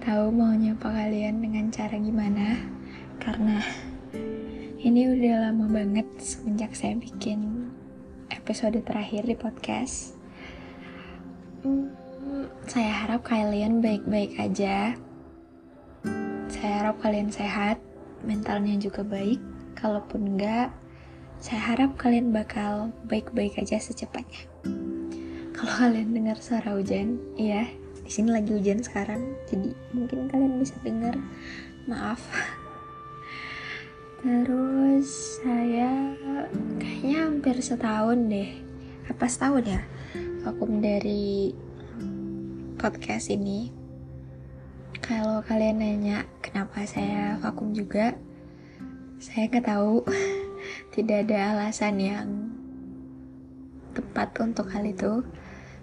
[0.00, 2.56] tahu mau nyapa kalian dengan cara gimana
[3.20, 3.60] karena
[4.80, 7.68] ini udah lama banget semenjak saya bikin
[8.32, 10.16] episode terakhir di podcast.
[11.60, 11.92] Hmm,
[12.64, 14.96] saya harap kalian baik-baik aja.
[16.48, 17.76] Saya harap kalian sehat,
[18.24, 19.36] mentalnya juga baik.
[19.76, 20.72] Kalaupun enggak,
[21.44, 24.48] saya harap kalian bakal baik-baik aja secepatnya.
[25.52, 27.68] Kalau kalian dengar suara hujan, iya,
[28.10, 31.14] di sini lagi hujan sekarang, jadi mungkin kalian bisa dengar.
[31.86, 32.18] Maaf.
[34.18, 36.18] Terus saya
[36.82, 38.50] kayaknya hampir setahun deh,
[39.06, 39.82] apa setahun ya,
[40.42, 41.54] vakum dari
[42.82, 43.70] podcast ini.
[44.98, 48.18] Kalau kalian nanya kenapa saya vakum juga,
[49.22, 50.02] saya nggak tahu.
[50.98, 52.26] Tidak ada alasan yang
[53.94, 55.22] tepat untuk hal itu.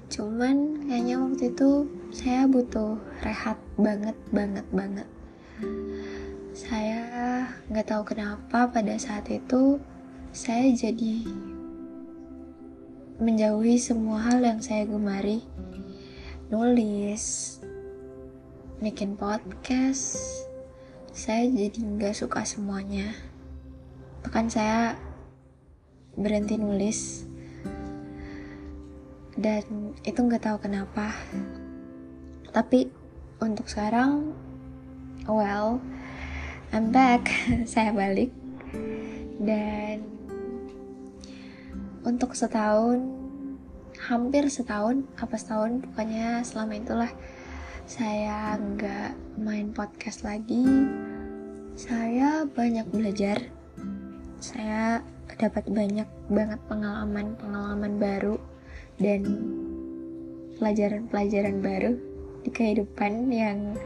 [0.08, 1.83] Cuman kayaknya waktu itu
[2.16, 2.95] saya butuh
[3.27, 5.08] rehat banget, banget, banget.
[6.55, 7.03] Saya
[7.67, 9.83] nggak tahu kenapa pada saat itu
[10.31, 11.27] saya jadi
[13.19, 15.44] menjauhi semua hal yang saya gemari.
[16.47, 17.59] Nulis
[18.80, 20.16] bikin podcast
[21.11, 23.11] saya jadi nggak suka semuanya.
[24.23, 24.95] Bahkan saya
[26.16, 27.27] berhenti nulis
[29.38, 31.13] dan itu nggak tahu kenapa.
[32.49, 32.89] Tapi
[33.38, 34.33] untuk sekarang
[35.30, 35.77] well
[36.73, 37.30] I'm back,
[37.71, 38.33] saya balik.
[39.38, 40.02] Dan
[42.02, 43.05] untuk setahun
[43.97, 47.11] hampir setahun apa setahun pokoknya selama itulah
[47.85, 50.65] saya nggak main podcast lagi.
[51.77, 53.38] Saya banyak belajar.
[54.41, 55.05] Saya
[55.38, 58.56] dapat banyak banget pengalaman-pengalaman baru
[58.97, 59.21] dan
[60.57, 61.93] pelajaran-pelajaran baru
[62.41, 63.77] di kehidupan yang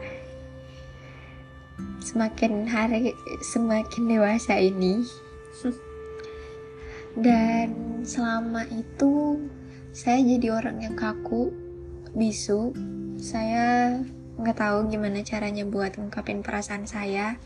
[2.00, 3.12] semakin hari
[3.44, 5.04] semakin dewasa ini.
[7.12, 9.36] Dan selama itu
[9.92, 11.52] saya jadi orang yang kaku
[12.16, 12.72] bisu.
[13.20, 14.00] Saya
[14.40, 17.36] nggak tahu gimana caranya buat ngungkapin perasaan saya.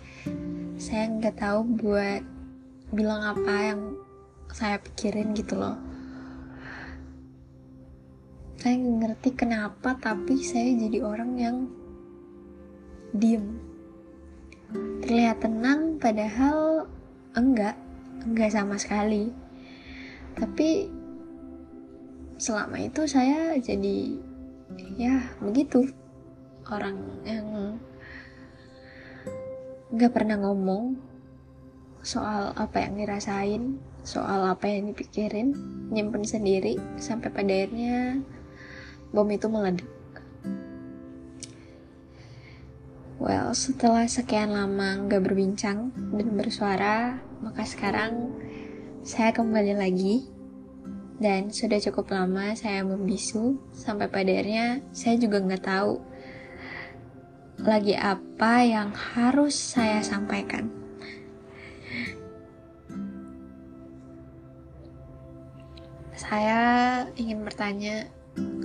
[0.79, 2.23] Saya nggak tahu buat
[2.95, 3.81] bilang apa yang
[4.55, 5.86] saya pikirin gitu loh
[8.67, 11.71] saya ngerti kenapa tapi saya jadi orang yang
[13.15, 13.63] diem.
[15.07, 16.91] Terlihat tenang padahal
[17.39, 17.79] enggak
[18.27, 19.31] enggak sama sekali.
[20.35, 20.91] Tapi
[22.43, 24.19] selama itu saya jadi
[24.99, 25.87] ya begitu.
[26.67, 27.79] Orang yang
[29.95, 30.99] nggak pernah ngomong
[32.03, 35.55] soal apa yang dirasain soal apa yang dipikirin
[35.95, 38.23] nyimpen sendiri sampai pada akhirnya
[39.17, 39.89] bom itu meledak
[43.17, 48.29] Well, setelah sekian lama nggak berbincang dan bersuara, maka sekarang
[49.01, 50.29] saya kembali lagi.
[51.17, 55.97] Dan sudah cukup lama saya membisu, sampai pada akhirnya saya juga nggak tahu
[57.65, 60.69] lagi apa yang harus saya sampaikan.
[66.13, 66.61] Saya
[67.17, 68.13] ingin bertanya,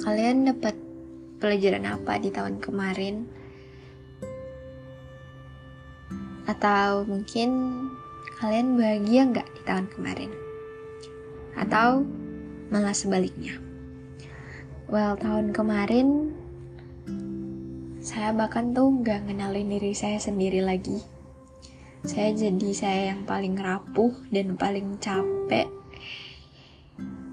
[0.01, 0.73] kalian dapat
[1.37, 3.29] pelajaran apa di tahun kemarin?
[6.49, 7.49] Atau mungkin
[8.41, 10.31] kalian bahagia nggak di tahun kemarin?
[11.53, 12.09] Atau
[12.73, 13.61] malah sebaliknya?
[14.89, 16.33] Well, tahun kemarin
[18.01, 20.97] saya bahkan tuh nggak ngenalin diri saya sendiri lagi.
[22.01, 25.69] Saya jadi saya yang paling rapuh dan paling capek.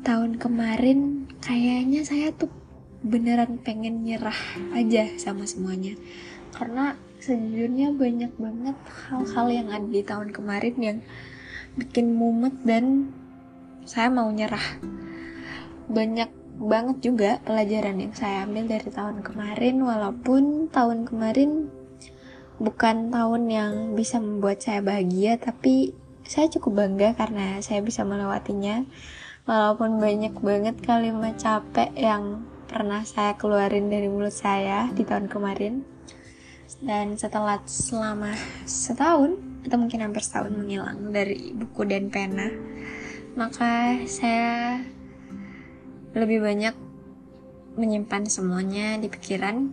[0.05, 2.58] Tahun kemarin kayaknya saya tuh
[3.05, 4.39] beneran pengen nyerah
[4.75, 5.95] aja sama semuanya.
[6.55, 8.77] Karena sejujurnya banyak banget
[9.11, 10.99] hal-hal yang ada di tahun kemarin yang
[11.79, 13.15] bikin mumet dan
[13.87, 14.83] saya mau nyerah
[15.89, 21.71] banyak banget juga pelajaran yang saya ambil dari tahun kemarin walaupun tahun kemarin
[22.59, 25.95] bukan tahun yang bisa membuat saya bahagia tapi
[26.27, 28.83] saya cukup bangga karena saya bisa melewatinya
[29.47, 35.83] walaupun banyak banget kalimat capek yang pernah saya keluarin dari mulut saya di tahun kemarin.
[36.79, 38.37] Dan setelah selama
[38.69, 42.47] setahun atau mungkin hampir setahun menghilang dari buku dan pena
[43.39, 44.83] maka saya
[46.17, 46.75] lebih banyak
[47.79, 49.71] menyimpan semuanya di pikiran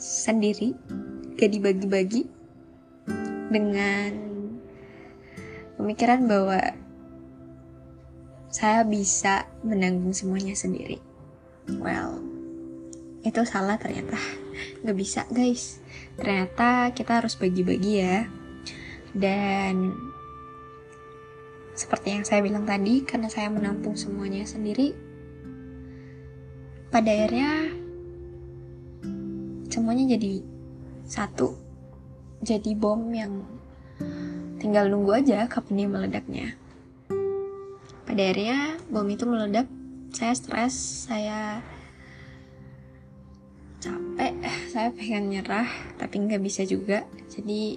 [0.00, 0.72] sendiri
[1.36, 2.24] gak dibagi-bagi
[3.52, 4.12] dengan
[5.76, 6.60] pemikiran bahwa
[8.48, 11.02] saya bisa menanggung semuanya sendiri
[11.80, 12.20] well
[13.24, 14.20] itu salah ternyata.
[14.84, 15.80] Nggak bisa guys.
[16.14, 18.28] Ternyata kita harus bagi-bagi ya.
[19.16, 19.96] Dan
[21.74, 24.94] seperti yang saya bilang tadi karena saya menampung semuanya sendiri
[26.94, 27.74] pada akhirnya
[29.66, 30.46] semuanya jadi
[31.02, 31.58] satu
[32.46, 33.42] jadi bom yang
[34.62, 36.46] tinggal nunggu aja kapan dia meledaknya.
[38.06, 39.66] Pada akhirnya bom itu meledak
[40.14, 40.74] saya stres
[41.10, 41.58] saya
[43.82, 44.32] capek
[44.70, 45.68] saya pengen nyerah
[45.98, 47.76] tapi nggak bisa juga jadi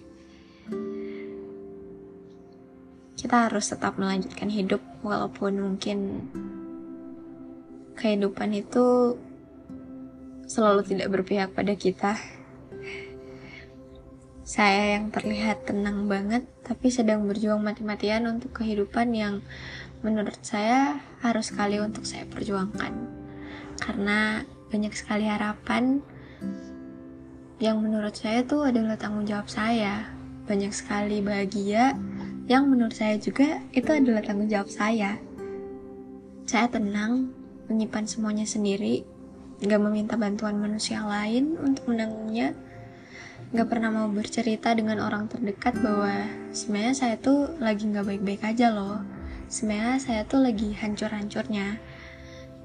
[3.18, 6.30] kita harus tetap melanjutkan hidup walaupun mungkin
[7.98, 9.18] kehidupan itu
[10.48, 12.16] selalu tidak berpihak pada kita.
[14.48, 19.44] Saya yang terlihat tenang banget, tapi sedang berjuang mati-matian untuk kehidupan yang
[20.00, 22.94] menurut saya harus sekali untuk saya perjuangkan.
[23.78, 26.04] Karena banyak sekali harapan
[27.58, 30.10] yang menurut saya tuh adalah tanggung jawab saya.
[30.48, 31.98] Banyak sekali bahagia
[32.48, 35.20] yang menurut saya juga itu adalah tanggung jawab saya.
[36.48, 37.36] Saya tenang,
[37.68, 39.04] menyimpan semuanya sendiri,
[39.60, 42.56] gak meminta bantuan manusia lain untuk menanggungnya,
[43.52, 46.24] gak pernah mau bercerita dengan orang terdekat bahwa
[46.56, 49.17] sebenarnya saya tuh lagi gak baik-baik aja loh.
[49.48, 51.80] Sebenarnya saya tuh lagi hancur-hancurnya.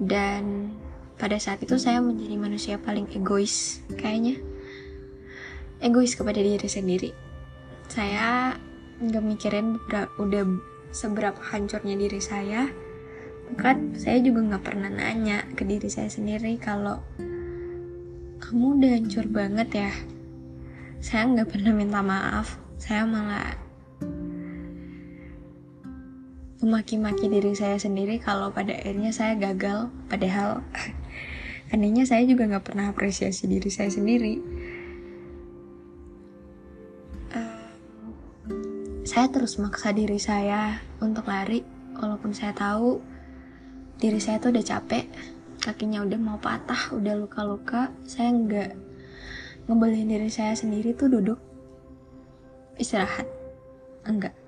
[0.02, 0.74] Dan
[1.16, 4.38] pada saat itu saya menjadi manusia paling egois kayaknya.
[5.82, 7.10] Egois kepada diri sendiri.
[7.86, 8.58] Saya
[9.02, 9.78] nggak mikirin
[10.18, 10.46] udah
[10.94, 12.68] seberapa hancurnya diri saya
[13.58, 17.00] kan saya juga nggak pernah nanya ke diri saya sendiri kalau
[18.40, 19.92] kamu udah hancur banget ya
[21.02, 23.61] saya nggak pernah minta maaf saya malah
[26.62, 30.62] memaki-maki diri saya sendiri kalau pada akhirnya saya gagal padahal
[31.74, 34.38] anehnya saya juga nggak pernah apresiasi diri saya sendiri.
[39.02, 41.66] Saya terus maksa diri saya untuk lari
[41.98, 43.02] walaupun saya tahu
[43.98, 45.04] diri saya tuh udah capek
[45.58, 48.70] kakinya udah mau patah udah luka-luka saya nggak
[49.68, 51.42] ngebolehin diri saya sendiri tuh duduk
[52.78, 53.26] istirahat.
[54.06, 54.41] Enggak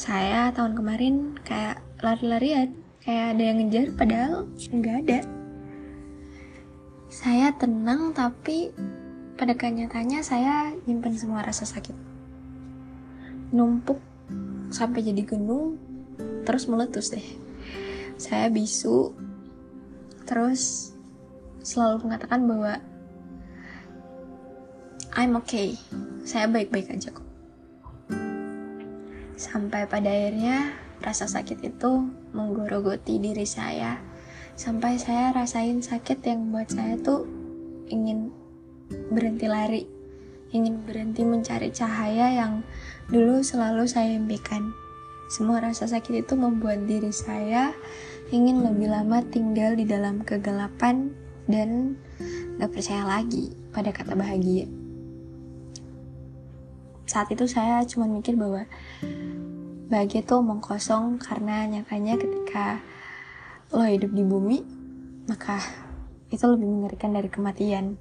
[0.00, 2.72] saya tahun kemarin kayak lari-larian
[3.04, 5.20] kayak ada yang ngejar padahal nggak ada.
[7.12, 8.72] Saya tenang tapi
[9.36, 11.92] pada kenyataannya saya nyimpen semua rasa sakit.
[13.52, 14.00] Numpuk
[14.72, 15.76] sampai jadi gunung
[16.48, 17.26] terus meletus deh.
[18.16, 19.12] Saya bisu
[20.24, 20.96] terus
[21.60, 22.80] selalu mengatakan bahwa
[25.12, 25.76] I'm okay.
[26.24, 27.29] Saya baik-baik aja kok
[29.40, 33.96] sampai pada akhirnya rasa sakit itu menggorogoti diri saya
[34.52, 37.24] sampai saya rasain sakit yang buat saya tuh
[37.88, 38.28] ingin
[39.08, 39.88] berhenti lari
[40.52, 42.60] ingin berhenti mencari cahaya yang
[43.08, 44.76] dulu selalu saya impikan
[45.32, 47.72] semua rasa sakit itu membuat diri saya
[48.28, 51.16] ingin lebih lama tinggal di dalam kegelapan
[51.48, 51.96] dan
[52.60, 54.79] gak percaya lagi pada kata bahagia.
[57.10, 58.70] Saat itu saya cuma mikir bahwa
[59.90, 62.78] bahagia itu omong kosong karena nyatanya ketika
[63.74, 64.62] lo hidup di bumi,
[65.26, 65.58] maka
[66.30, 67.98] itu lebih mengerikan dari kematian.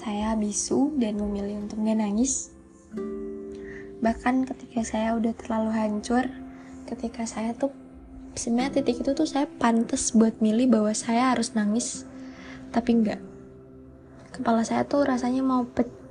[0.00, 2.48] Saya bisu dan memilih untuk gak nangis.
[4.00, 6.24] Bahkan ketika saya udah terlalu hancur,
[6.88, 7.68] ketika saya tuh
[8.32, 12.04] sebenarnya titik itu tuh saya pantas buat milih bahwa saya harus nangis
[12.68, 13.16] tapi enggak
[14.28, 16.05] kepala saya tuh rasanya mau pecah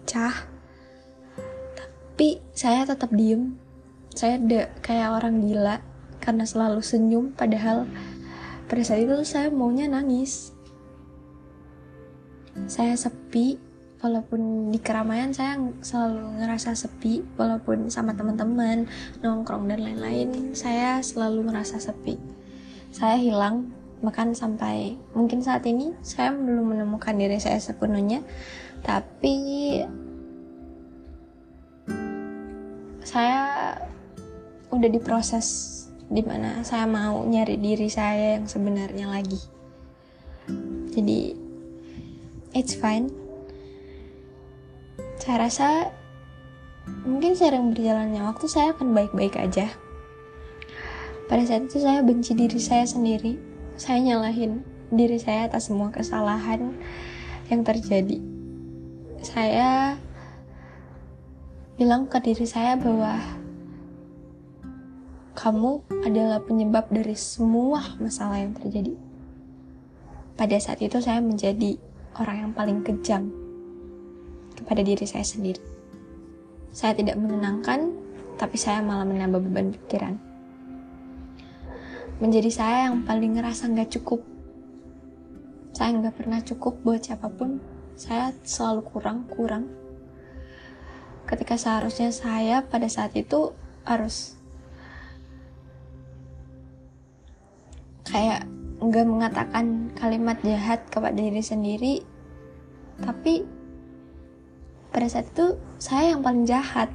[2.16, 3.58] tapi saya tetap diem.
[4.16, 5.84] Saya ada kayak orang gila
[6.24, 7.84] karena selalu senyum padahal
[8.72, 10.56] pada saat itu saya maunya nangis.
[12.72, 13.60] Saya sepi
[14.00, 18.88] walaupun di keramaian saya selalu ngerasa sepi walaupun sama teman-teman
[19.20, 22.16] nongkrong dan lain-lain saya selalu merasa sepi.
[22.96, 28.22] Saya hilang makan sampai mungkin saat ini saya belum menemukan diri saya sepenuhnya
[28.86, 29.82] tapi
[33.02, 33.74] saya
[34.70, 35.74] udah diproses
[36.06, 39.42] di mana saya mau nyari diri saya yang sebenarnya lagi
[40.94, 41.34] jadi
[42.54, 43.10] it's fine
[45.26, 45.90] saya rasa
[47.06, 49.74] mungkin sering berjalannya waktu saya akan baik-baik aja.
[51.26, 53.42] Pada saat itu saya benci diri saya sendiri.
[53.76, 54.62] Saya nyalahin
[54.94, 56.78] diri saya atas semua kesalahan
[57.50, 58.35] yang terjadi.
[59.26, 59.98] Saya
[61.82, 63.18] bilang ke diri saya bahwa
[65.34, 68.94] kamu adalah penyebab dari semua masalah yang terjadi.
[70.38, 71.74] Pada saat itu saya menjadi
[72.22, 73.34] orang yang paling kejam
[74.54, 75.58] kepada diri saya sendiri.
[76.70, 77.98] Saya tidak menenangkan,
[78.38, 80.22] tapi saya malah menambah beban pikiran.
[82.22, 84.22] Menjadi saya yang paling ngerasa nggak cukup.
[85.74, 87.75] Saya nggak pernah cukup buat siapa pun.
[87.96, 89.72] Saya selalu kurang, kurang.
[91.26, 93.56] Ketika seharusnya saya pada saat itu
[93.88, 94.36] harus
[98.04, 98.46] kayak
[98.84, 101.96] nggak mengatakan kalimat jahat kepada diri sendiri.
[103.00, 103.48] Tapi
[104.92, 106.92] pada saat itu saya yang paling jahat.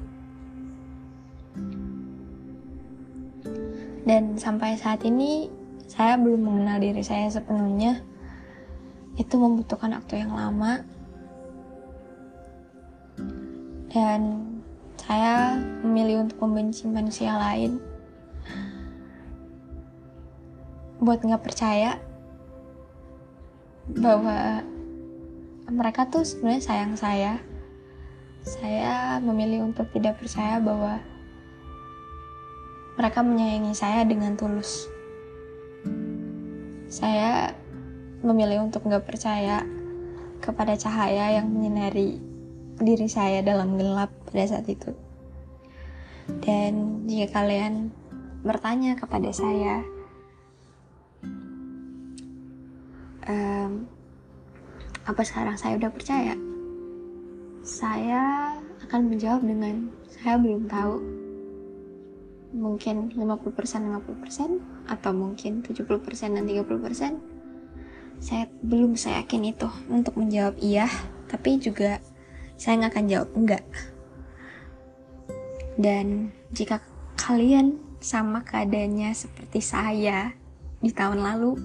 [4.05, 5.49] Dan sampai saat ini
[5.89, 8.10] saya belum mengenal diri saya sepenuhnya
[9.19, 10.85] itu membutuhkan waktu yang lama
[13.91, 14.47] dan
[15.01, 17.83] saya memilih untuk membenci manusia lain
[21.01, 21.97] buat nggak percaya
[23.97, 24.63] bahwa
[25.71, 27.33] mereka tuh sebenarnya sayang saya.
[28.41, 30.99] Saya memilih untuk tidak percaya bahwa
[32.99, 34.89] mereka menyayangi saya dengan tulus.
[36.91, 37.55] Saya
[38.21, 39.65] memilih untuk nggak percaya
[40.41, 42.21] kepada cahaya yang menyinari
[42.81, 44.93] diri saya dalam gelap pada saat itu.
[46.41, 47.93] Dan jika kalian
[48.41, 49.85] bertanya kepada saya,
[53.29, 53.85] um,
[55.05, 56.35] apa sekarang saya udah percaya?
[57.61, 58.57] Saya
[58.89, 60.97] akan menjawab dengan saya belum tahu.
[62.51, 67.30] Mungkin 50% 50% atau mungkin 70% dan 30%.
[68.21, 70.87] Saya belum saya yakin itu untuk menjawab iya,
[71.27, 72.05] tapi juga
[72.61, 73.65] saya nggak akan jawab enggak.
[75.81, 76.85] Dan jika
[77.17, 80.37] kalian sama keadaannya seperti saya
[80.81, 81.57] di tahun lalu,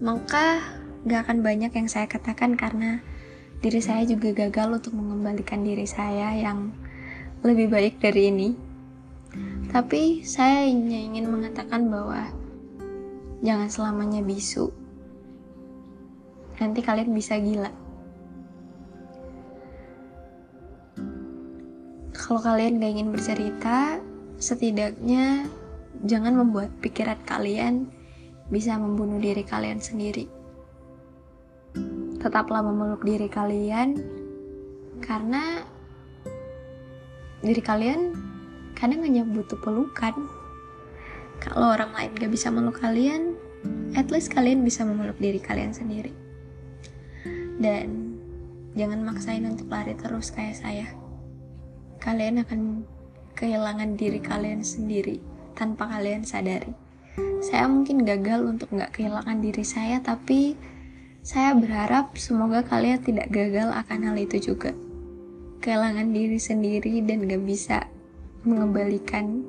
[0.00, 0.60] maka
[1.08, 3.00] gak akan banyak yang saya katakan karena
[3.64, 6.72] diri saya juga gagal untuk mengembalikan diri saya yang
[7.40, 8.48] lebih baik dari ini.
[9.72, 12.32] Tapi saya ingin mengatakan bahwa
[13.44, 14.72] jangan selamanya bisu.
[16.56, 17.72] Nanti kalian bisa gila.
[22.16, 24.02] Kalau kalian gak ingin bercerita,
[24.40, 25.46] setidaknya
[26.02, 27.86] jangan membuat pikiran kalian
[28.50, 30.26] bisa membunuh diri kalian sendiri.
[32.18, 34.00] Tetaplah memeluk diri kalian,
[35.04, 35.62] karena
[37.44, 38.10] diri kalian
[38.74, 40.26] kadang hanya butuh pelukan.
[41.38, 43.38] Kalau orang lain gak bisa meluk kalian,
[43.94, 46.25] at least kalian bisa memeluk diri kalian sendiri.
[47.56, 48.16] Dan
[48.76, 50.88] jangan maksain untuk lari terus kayak saya.
[52.00, 52.84] Kalian akan
[53.36, 55.20] kehilangan diri kalian sendiri
[55.56, 56.72] tanpa kalian sadari.
[57.40, 60.56] Saya mungkin gagal untuk nggak kehilangan diri saya tapi
[61.26, 64.70] saya berharap semoga kalian tidak gagal akan hal itu juga.
[65.58, 67.90] Kehilangan diri sendiri dan gak bisa
[68.46, 69.42] mengembalikan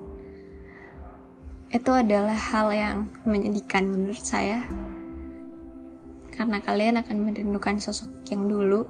[1.70, 2.98] itu adalah hal yang
[3.28, 4.66] menyedihkan menurut saya
[6.38, 8.86] karena kalian akan merindukan sosok yang dulu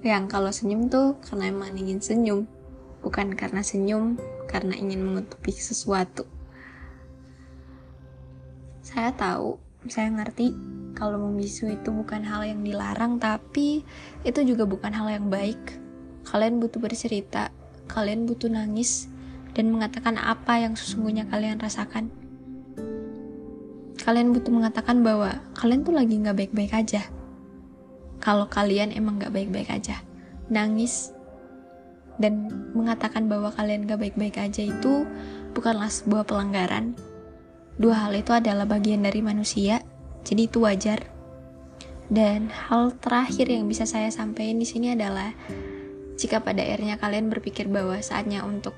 [0.00, 2.48] yang kalau senyum tuh karena emang ingin senyum
[3.04, 4.16] bukan karena senyum
[4.48, 6.24] karena ingin menutupi sesuatu
[8.86, 9.58] saya tahu,
[9.90, 10.54] saya ngerti
[10.94, 13.82] kalau membisu itu bukan hal yang dilarang, tapi
[14.22, 15.58] itu juga bukan hal yang baik.
[16.22, 17.50] Kalian butuh bercerita,
[17.90, 19.10] kalian butuh nangis,
[19.58, 22.14] dan mengatakan apa yang sesungguhnya kalian rasakan.
[24.06, 27.02] Kalian butuh mengatakan bahwa kalian tuh lagi nggak baik-baik aja.
[28.22, 30.00] Kalau kalian emang nggak baik-baik aja,
[30.46, 31.10] nangis
[32.16, 35.04] dan mengatakan bahwa kalian gak baik-baik aja itu
[35.52, 36.96] bukanlah sebuah pelanggaran,
[37.76, 39.84] Dua hal itu adalah bagian dari manusia,
[40.24, 41.12] jadi itu wajar.
[42.08, 45.36] Dan hal terakhir yang bisa saya sampaikan di sini adalah
[46.16, 48.72] jika pada akhirnya kalian berpikir bahwa saatnya untuk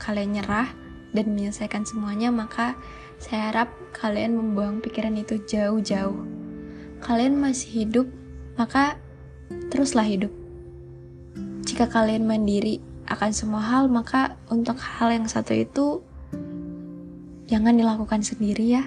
[0.00, 0.72] kalian nyerah
[1.12, 2.72] dan menyelesaikan semuanya, maka
[3.18, 6.22] saya harap kalian membuang pikiran itu jauh-jauh.
[7.02, 8.06] Kalian masih hidup,
[8.54, 8.98] maka
[9.74, 10.30] teruslah hidup.
[11.66, 12.78] Jika kalian mandiri
[13.10, 16.02] akan semua hal, maka untuk hal yang satu itu
[17.50, 18.82] jangan dilakukan sendiri ya.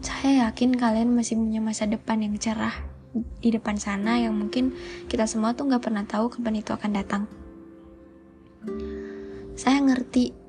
[0.00, 2.72] Saya yakin kalian masih punya masa depan yang cerah
[3.14, 4.72] di depan sana yang mungkin
[5.06, 7.22] kita semua tuh nggak pernah tahu kapan itu akan datang.
[9.54, 10.43] Saya ngerti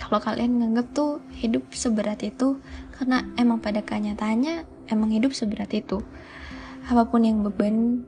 [0.00, 2.56] kalau kalian nganggap tuh hidup seberat itu
[2.96, 6.00] karena emang pada kenyataannya emang hidup seberat itu.
[6.88, 8.02] Apa pun yang beban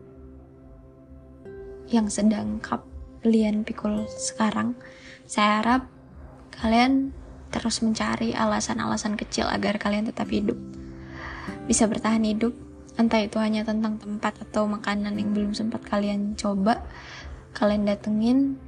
[1.93, 4.73] yang sedang kalian pikul sekarang,
[5.29, 5.83] saya harap
[6.57, 7.13] kalian
[7.53, 10.57] terus mencari alasan-alasan kecil agar kalian tetap hidup.
[11.69, 12.57] Bisa bertahan hidup
[12.97, 16.85] entah itu hanya tentang tempat atau makanan yang belum sempat kalian coba
[17.57, 18.61] kalian datengin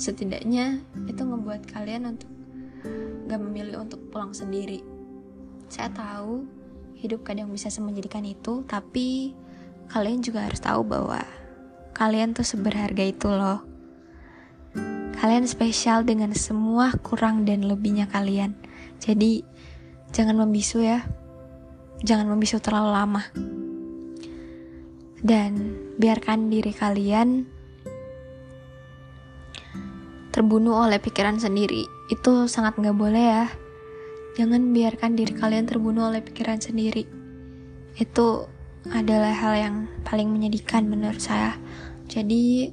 [0.00, 2.32] setidaknya itu ngebuat kalian untuk
[3.28, 4.80] gak memilih untuk pulang sendiri.
[5.68, 6.48] Saya tahu
[6.96, 9.36] hidup kadang bisa semenjadikan itu tapi
[9.92, 11.20] kalian juga harus tahu bahwa
[11.92, 13.60] kalian tuh seberharga itu loh.
[15.20, 18.56] Kalian spesial dengan semua kurang dan lebihnya kalian.
[19.04, 19.44] Jadi
[20.16, 21.04] jangan membisu ya.
[22.00, 23.22] Jangan membisu terlalu lama.
[25.20, 27.59] Dan biarkan diri kalian
[30.40, 33.46] terbunuh oleh pikiran sendiri itu sangat nggak boleh ya.
[34.40, 37.04] Jangan biarkan diri kalian terbunuh oleh pikiran sendiri.
[38.00, 38.48] Itu
[38.88, 41.60] adalah hal yang paling menyedihkan menurut saya.
[42.08, 42.72] Jadi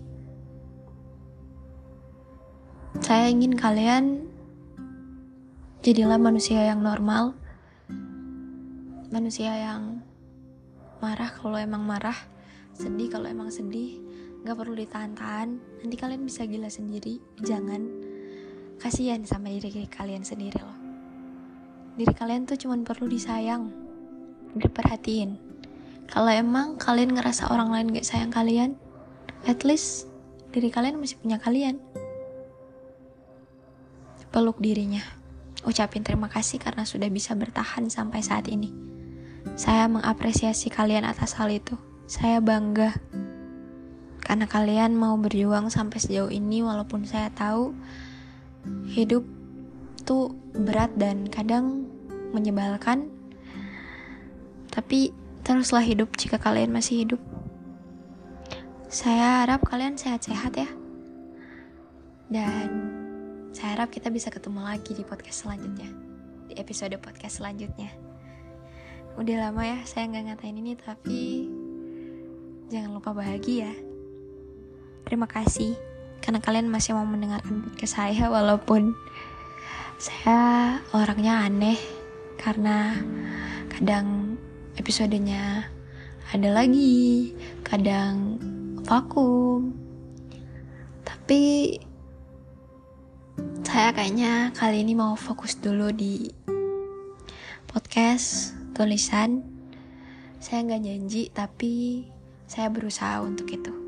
[3.04, 4.32] saya ingin kalian
[5.84, 7.36] jadilah manusia yang normal
[9.12, 10.08] manusia yang
[11.04, 12.16] marah kalau emang marah
[12.72, 14.07] sedih kalau emang sedih
[14.48, 15.60] nggak perlu ditahan-tahan.
[15.84, 17.20] Nanti kalian bisa gila sendiri.
[17.44, 17.84] Jangan.
[18.80, 20.80] Kasihan sama diri kalian sendiri loh.
[22.00, 23.68] Diri kalian tuh cuma perlu disayang.
[24.56, 25.36] Diperhatiin.
[26.08, 28.80] Kalau emang kalian ngerasa orang lain gak sayang kalian
[29.44, 30.08] at least
[30.56, 31.84] diri kalian masih punya kalian.
[34.32, 35.04] Peluk dirinya.
[35.68, 38.72] Ucapin terima kasih karena sudah bisa bertahan sampai saat ini.
[39.60, 41.76] Saya mengapresiasi kalian atas hal itu.
[42.08, 42.96] Saya bangga
[44.28, 47.72] karena kalian mau berjuang sampai sejauh ini walaupun saya tahu
[48.92, 49.24] hidup
[50.04, 51.88] tuh berat dan kadang
[52.36, 53.08] menyebalkan.
[54.68, 55.16] Tapi
[55.48, 57.22] teruslah hidup jika kalian masih hidup.
[58.92, 60.68] Saya harap kalian sehat-sehat ya.
[62.28, 62.68] Dan
[63.56, 65.88] saya harap kita bisa ketemu lagi di podcast selanjutnya.
[66.52, 67.96] Di episode podcast selanjutnya.
[69.16, 71.48] Udah lama ya saya nggak ngatain ini tapi
[72.68, 73.87] jangan lupa bahagia
[75.08, 75.72] Terima kasih
[76.20, 78.92] karena kalian masih mau mendengarkan podcast saya walaupun
[79.96, 81.80] saya orangnya aneh
[82.36, 82.92] karena
[83.72, 84.36] kadang
[84.76, 85.64] episodenya
[86.36, 87.32] ada lagi,
[87.64, 88.36] kadang
[88.84, 89.72] vakum.
[91.08, 91.72] Tapi
[93.64, 96.28] saya kayaknya kali ini mau fokus dulu di
[97.72, 99.40] podcast tulisan.
[100.44, 102.04] Saya nggak janji, tapi
[102.44, 103.87] saya berusaha untuk itu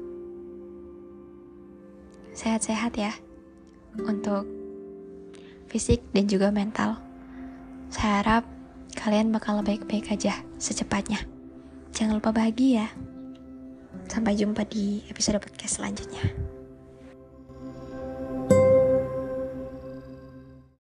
[2.40, 3.12] sehat-sehat ya
[4.00, 4.48] untuk
[5.68, 6.96] fisik dan juga mental.
[7.92, 8.44] Saya harap
[8.96, 11.20] kalian bakal baik-baik aja secepatnya.
[11.92, 12.88] Jangan lupa bahagia.
[14.08, 16.49] Sampai jumpa di episode podcast selanjutnya.